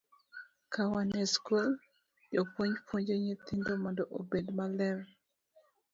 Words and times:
Ka 0.73 0.81
wan 0.91 1.09
e 1.21 1.23
skul, 1.33 1.67
jopuonj 2.33 2.75
puonjo 2.85 3.15
nyithindo 3.23 3.71
mondo 3.83 4.03
obed 4.19 4.45
maler. 4.57 4.97